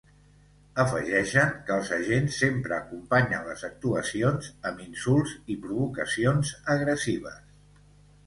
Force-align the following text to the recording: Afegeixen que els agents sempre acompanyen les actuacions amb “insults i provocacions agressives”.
Afegeixen 0.83 1.51
que 1.67 1.73
els 1.81 1.89
agents 1.97 2.37
sempre 2.43 2.73
acompanyen 2.77 3.45
les 3.49 3.65
actuacions 3.69 4.49
amb 4.69 4.83
“insults 4.87 5.35
i 5.57 5.57
provocacions 5.67 6.55
agressives”. 6.77 7.39